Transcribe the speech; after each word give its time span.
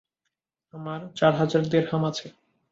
আমার 0.73 0.99
চার 1.15 1.33
হাজার 1.33 1.63
দেরহাম 1.71 2.03
আছে। 2.05 2.27